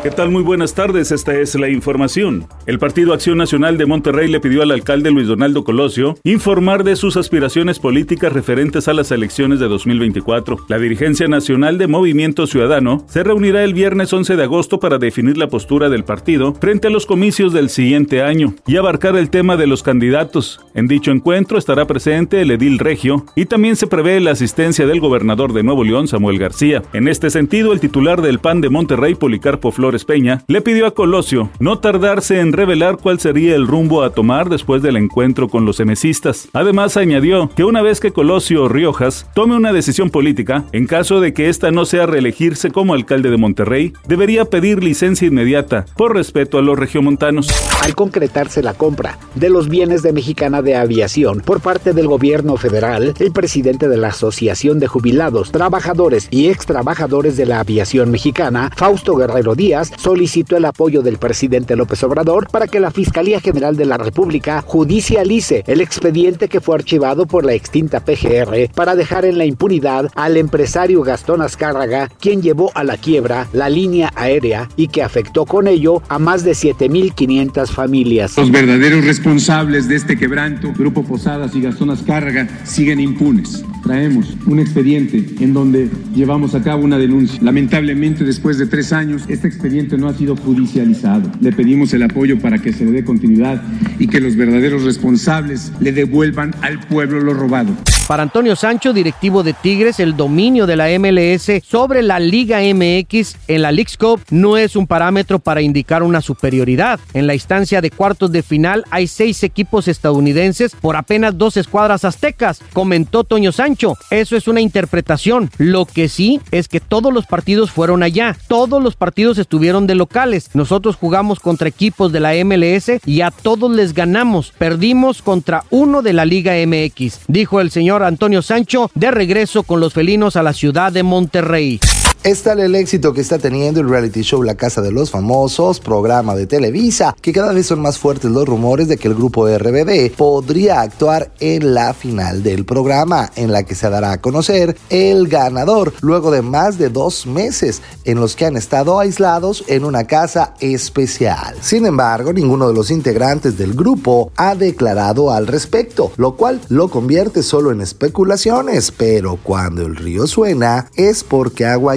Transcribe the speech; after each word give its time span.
¿Qué 0.00 0.12
tal? 0.12 0.30
Muy 0.30 0.44
buenas 0.44 0.74
tardes, 0.74 1.10
esta 1.10 1.36
es 1.36 1.56
la 1.56 1.68
información. 1.68 2.46
El 2.66 2.78
Partido 2.78 3.12
Acción 3.12 3.36
Nacional 3.36 3.76
de 3.76 3.84
Monterrey 3.84 4.28
le 4.28 4.38
pidió 4.38 4.62
al 4.62 4.70
alcalde 4.70 5.10
Luis 5.10 5.26
Donaldo 5.26 5.64
Colosio 5.64 6.16
informar 6.22 6.84
de 6.84 6.94
sus 6.94 7.16
aspiraciones 7.16 7.80
políticas 7.80 8.32
referentes 8.32 8.86
a 8.86 8.92
las 8.92 9.10
elecciones 9.10 9.58
de 9.58 9.66
2024. 9.66 10.58
La 10.68 10.78
dirigencia 10.78 11.26
nacional 11.26 11.78
de 11.78 11.88
Movimiento 11.88 12.46
Ciudadano 12.46 13.04
se 13.08 13.24
reunirá 13.24 13.64
el 13.64 13.74
viernes 13.74 14.12
11 14.12 14.36
de 14.36 14.44
agosto 14.44 14.78
para 14.78 14.98
definir 14.98 15.36
la 15.36 15.48
postura 15.48 15.88
del 15.88 16.04
partido 16.04 16.54
frente 16.54 16.86
a 16.86 16.90
los 16.90 17.04
comicios 17.04 17.52
del 17.52 17.68
siguiente 17.68 18.22
año 18.22 18.54
y 18.68 18.76
abarcar 18.76 19.16
el 19.16 19.30
tema 19.30 19.56
de 19.56 19.66
los 19.66 19.82
candidatos. 19.82 20.60
En 20.74 20.86
dicho 20.86 21.10
encuentro 21.10 21.58
estará 21.58 21.88
presente 21.88 22.40
el 22.40 22.52
edil 22.52 22.78
regio 22.78 23.26
y 23.34 23.46
también 23.46 23.74
se 23.74 23.88
prevé 23.88 24.20
la 24.20 24.30
asistencia 24.30 24.86
del 24.86 25.00
gobernador 25.00 25.52
de 25.52 25.64
Nuevo 25.64 25.82
León, 25.82 26.06
Samuel 26.06 26.38
García. 26.38 26.82
En 26.92 27.08
este 27.08 27.30
sentido, 27.30 27.72
el 27.72 27.80
titular 27.80 28.22
del 28.22 28.38
PAN 28.38 28.60
de 28.60 28.70
Monterrey, 28.70 29.16
Policarpo 29.16 29.72
Flores, 29.72 29.87
Peña, 30.06 30.44
le 30.46 30.60
pidió 30.60 30.86
a 30.86 30.94
Colosio 30.94 31.50
no 31.58 31.78
tardarse 31.78 32.40
en 32.40 32.52
revelar 32.52 32.98
cuál 32.98 33.18
sería 33.18 33.54
el 33.54 33.66
rumbo 33.66 34.02
a 34.02 34.10
tomar 34.10 34.48
después 34.48 34.82
del 34.82 34.96
encuentro 34.96 35.48
con 35.48 35.64
los 35.64 35.80
emesistas. 35.80 36.48
Además, 36.52 36.96
añadió 36.96 37.48
que 37.56 37.64
una 37.64 37.82
vez 37.82 38.00
que 38.00 38.12
Colosio 38.12 38.68
Riojas 38.68 39.26
tome 39.34 39.56
una 39.56 39.72
decisión 39.72 40.10
política, 40.10 40.64
en 40.72 40.86
caso 40.86 41.20
de 41.20 41.32
que 41.32 41.48
ésta 41.48 41.70
no 41.70 41.84
sea 41.84 42.06
reelegirse 42.06 42.70
como 42.70 42.94
alcalde 42.94 43.30
de 43.30 43.36
Monterrey, 43.38 43.92
debería 44.06 44.44
pedir 44.44 44.84
licencia 44.84 45.26
inmediata 45.26 45.86
por 45.96 46.14
respeto 46.14 46.58
a 46.58 46.62
los 46.62 46.78
regiomontanos. 46.78 47.48
Al 47.82 47.94
concretarse 47.94 48.62
la 48.62 48.74
compra 48.74 49.18
de 49.34 49.50
los 49.50 49.68
bienes 49.68 50.02
de 50.02 50.12
Mexicana 50.12 50.62
de 50.62 50.76
Aviación 50.76 51.40
por 51.40 51.60
parte 51.60 51.92
del 51.92 52.08
gobierno 52.08 52.56
federal, 52.56 53.14
el 53.18 53.32
presidente 53.32 53.88
de 53.88 53.96
la 53.96 54.08
Asociación 54.08 54.78
de 54.78 54.86
Jubilados, 54.86 55.50
Trabajadores 55.50 56.28
y 56.30 56.48
Extrabajadores 56.48 57.36
de 57.36 57.46
la 57.46 57.60
Aviación 57.60 58.10
Mexicana, 58.10 58.70
Fausto 58.76 59.16
Guerrero 59.16 59.54
Díaz, 59.54 59.77
solicitó 59.84 60.56
el 60.56 60.64
apoyo 60.64 61.02
del 61.02 61.18
presidente 61.18 61.76
López 61.76 62.02
Obrador 62.02 62.48
para 62.50 62.66
que 62.66 62.80
la 62.80 62.90
Fiscalía 62.90 63.40
General 63.40 63.76
de 63.76 63.86
la 63.86 63.96
República 63.96 64.62
judicialice 64.62 65.64
el 65.66 65.80
expediente 65.80 66.48
que 66.48 66.60
fue 66.60 66.76
archivado 66.76 67.26
por 67.26 67.44
la 67.44 67.54
extinta 67.54 68.00
PGR 68.00 68.70
para 68.74 68.94
dejar 68.94 69.24
en 69.24 69.38
la 69.38 69.44
impunidad 69.44 70.10
al 70.14 70.36
empresario 70.36 71.02
Gastón 71.02 71.42
Azcárraga, 71.42 72.08
quien 72.20 72.42
llevó 72.42 72.70
a 72.74 72.84
la 72.84 72.96
quiebra 72.96 73.48
la 73.52 73.68
línea 73.68 74.12
aérea 74.14 74.68
y 74.76 74.88
que 74.88 75.02
afectó 75.02 75.46
con 75.46 75.68
ello 75.68 76.02
a 76.08 76.18
más 76.18 76.44
de 76.44 76.52
7.500 76.52 77.66
familias. 77.68 78.36
Los 78.36 78.50
verdaderos 78.50 79.04
responsables 79.04 79.88
de 79.88 79.96
este 79.96 80.16
quebranto, 80.16 80.72
Grupo 80.72 81.02
Posadas 81.04 81.54
y 81.54 81.60
Gastón 81.60 81.90
Azcárraga, 81.90 82.48
siguen 82.64 83.00
impunes. 83.00 83.64
Traemos 83.88 84.36
un 84.44 84.58
expediente 84.58 85.24
en 85.42 85.54
donde 85.54 85.88
llevamos 86.14 86.54
a 86.54 86.62
cabo 86.62 86.84
una 86.84 86.98
denuncia. 86.98 87.40
Lamentablemente, 87.42 88.22
después 88.22 88.58
de 88.58 88.66
tres 88.66 88.92
años, 88.92 89.24
este 89.28 89.48
expediente 89.48 89.96
no 89.96 90.08
ha 90.08 90.12
sido 90.12 90.36
judicializado. 90.36 91.32
Le 91.40 91.52
pedimos 91.52 91.94
el 91.94 92.02
apoyo 92.02 92.38
para 92.38 92.58
que 92.58 92.74
se 92.74 92.84
le 92.84 92.92
dé 92.92 93.02
continuidad 93.02 93.62
y 93.98 94.06
que 94.06 94.20
los 94.20 94.36
verdaderos 94.36 94.82
responsables 94.82 95.72
le 95.80 95.92
devuelvan 95.92 96.54
al 96.60 96.80
pueblo 96.80 97.20
lo 97.20 97.32
robado. 97.32 97.74
Para 98.08 98.22
Antonio 98.22 98.56
Sancho, 98.56 98.94
directivo 98.94 99.42
de 99.42 99.52
Tigres, 99.52 100.00
el 100.00 100.16
dominio 100.16 100.66
de 100.66 100.76
la 100.76 100.88
MLS 100.98 101.62
sobre 101.62 102.02
la 102.02 102.18
Liga 102.18 102.60
MX 102.60 103.36
en 103.48 103.60
la 103.60 103.70
League's 103.70 103.98
Cup 103.98 104.22
no 104.30 104.56
es 104.56 104.76
un 104.76 104.86
parámetro 104.86 105.38
para 105.38 105.60
indicar 105.60 106.02
una 106.02 106.22
superioridad. 106.22 106.98
En 107.12 107.26
la 107.26 107.34
instancia 107.34 107.82
de 107.82 107.90
cuartos 107.90 108.32
de 108.32 108.42
final 108.42 108.86
hay 108.90 109.08
seis 109.08 109.42
equipos 109.42 109.88
estadounidenses 109.88 110.74
por 110.74 110.96
apenas 110.96 111.36
dos 111.36 111.58
escuadras 111.58 112.06
aztecas, 112.06 112.62
comentó 112.72 113.24
Toño 113.24 113.52
Sancho. 113.52 113.92
Eso 114.10 114.36
es 114.36 114.48
una 114.48 114.62
interpretación. 114.62 115.50
Lo 115.58 115.84
que 115.84 116.08
sí 116.08 116.40
es 116.50 116.66
que 116.66 116.80
todos 116.80 117.12
los 117.12 117.26
partidos 117.26 117.70
fueron 117.70 118.02
allá. 118.02 118.34
Todos 118.48 118.82
los 118.82 118.96
partidos 118.96 119.36
estuvieron 119.36 119.86
de 119.86 119.96
locales. 119.96 120.48
Nosotros 120.54 120.96
jugamos 120.96 121.40
contra 121.40 121.68
equipos 121.68 122.10
de 122.10 122.20
la 122.20 122.32
MLS 122.42 122.90
y 123.04 123.20
a 123.20 123.30
todos 123.30 123.70
les 123.70 123.92
ganamos. 123.92 124.54
Perdimos 124.56 125.20
contra 125.20 125.64
uno 125.68 126.00
de 126.00 126.14
la 126.14 126.24
Liga 126.24 126.54
MX, 126.54 127.20
dijo 127.28 127.60
el 127.60 127.70
Antonio 128.06 128.42
Sancho 128.42 128.90
de 128.94 129.10
regreso 129.10 129.62
con 129.62 129.80
los 129.80 129.92
felinos 129.92 130.36
a 130.36 130.42
la 130.42 130.52
ciudad 130.52 130.92
de 130.92 131.02
Monterrey. 131.02 131.80
Es 132.24 132.42
tal 132.42 132.58
el 132.58 132.74
éxito 132.74 133.12
que 133.12 133.20
está 133.20 133.38
teniendo 133.38 133.80
el 133.80 133.88
reality 133.88 134.22
show 134.22 134.42
La 134.42 134.56
Casa 134.56 134.82
de 134.82 134.90
los 134.90 135.12
Famosos, 135.12 135.78
programa 135.78 136.34
de 136.34 136.48
Televisa, 136.48 137.14
que 137.22 137.32
cada 137.32 137.52
vez 137.52 137.66
son 137.66 137.80
más 137.80 137.96
fuertes 137.96 138.32
los 138.32 138.44
rumores 138.44 138.88
de 138.88 138.96
que 138.96 139.06
el 139.06 139.14
grupo 139.14 139.46
RBD 139.46 140.10
podría 140.16 140.80
actuar 140.80 141.30
en 141.38 141.74
la 141.74 141.94
final 141.94 142.42
del 142.42 142.64
programa, 142.64 143.30
en 143.36 143.52
la 143.52 143.62
que 143.62 143.76
se 143.76 143.88
dará 143.88 144.10
a 144.10 144.20
conocer 144.20 144.76
el 144.90 145.28
ganador, 145.28 145.94
luego 146.00 146.32
de 146.32 146.42
más 146.42 146.76
de 146.76 146.88
dos 146.88 147.24
meses 147.24 147.82
en 148.04 148.18
los 148.18 148.34
que 148.34 148.46
han 148.46 148.56
estado 148.56 148.98
aislados 148.98 149.62
en 149.68 149.84
una 149.84 150.04
casa 150.04 150.54
especial. 150.58 151.54
Sin 151.60 151.86
embargo, 151.86 152.32
ninguno 152.32 152.66
de 152.66 152.74
los 152.74 152.90
integrantes 152.90 153.56
del 153.56 153.74
grupo 153.74 154.32
ha 154.34 154.56
declarado 154.56 155.30
al 155.30 155.46
respecto, 155.46 156.10
lo 156.16 156.34
cual 156.34 156.60
lo 156.68 156.88
convierte 156.88 157.44
solo 157.44 157.70
en 157.70 157.80
especulaciones, 157.80 158.90
pero 158.90 159.38
cuando 159.40 159.86
el 159.86 159.94
río 159.94 160.26
suena 160.26 160.90
es 160.96 161.22
porque 161.22 161.64
agua 161.64 161.96